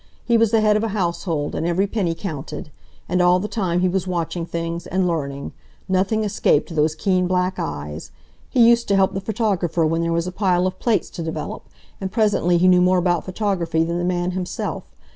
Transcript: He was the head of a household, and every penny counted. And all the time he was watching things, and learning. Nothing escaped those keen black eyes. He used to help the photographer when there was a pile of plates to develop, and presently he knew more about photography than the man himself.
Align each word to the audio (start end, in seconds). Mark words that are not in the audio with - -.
He 0.25 0.35
was 0.35 0.49
the 0.49 0.61
head 0.61 0.75
of 0.75 0.83
a 0.83 0.87
household, 0.97 1.53
and 1.53 1.63
every 1.67 1.85
penny 1.85 2.15
counted. 2.15 2.71
And 3.07 3.21
all 3.21 3.39
the 3.39 3.47
time 3.47 3.81
he 3.81 3.87
was 3.87 4.07
watching 4.07 4.47
things, 4.47 4.87
and 4.87 5.07
learning. 5.07 5.51
Nothing 5.87 6.23
escaped 6.23 6.73
those 6.73 6.95
keen 6.95 7.27
black 7.27 7.59
eyes. 7.59 8.09
He 8.49 8.67
used 8.67 8.87
to 8.87 8.95
help 8.95 9.13
the 9.13 9.21
photographer 9.21 9.85
when 9.85 10.01
there 10.01 10.11
was 10.11 10.25
a 10.25 10.31
pile 10.31 10.65
of 10.65 10.79
plates 10.79 11.11
to 11.11 11.21
develop, 11.21 11.69
and 12.01 12.11
presently 12.11 12.57
he 12.57 12.67
knew 12.67 12.81
more 12.81 12.97
about 12.97 13.25
photography 13.25 13.83
than 13.83 13.99
the 13.99 14.03
man 14.03 14.31
himself. 14.31 14.85